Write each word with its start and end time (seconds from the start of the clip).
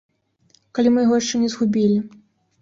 Калі 0.77 0.89
мы 0.95 1.03
яго 1.05 1.19
яшчэ 1.21 1.43
не 1.43 1.51
згубілі. 1.57 2.01